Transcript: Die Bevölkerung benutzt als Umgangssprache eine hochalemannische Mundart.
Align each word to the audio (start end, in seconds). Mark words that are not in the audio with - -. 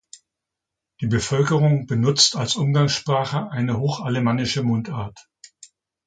Die 1.01 1.05
Bevölkerung 1.05 1.85
benutzt 1.85 2.35
als 2.35 2.55
Umgangssprache 2.55 3.51
eine 3.51 3.77
hochalemannische 3.79 4.63
Mundart. 4.63 5.29